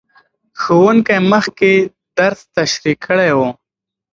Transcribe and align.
ښوونکی 0.61 1.17
مخکې 1.31 1.71
درس 2.17 2.39
تشریح 2.55 2.97
کړی 3.05 3.31
و. 3.37 3.39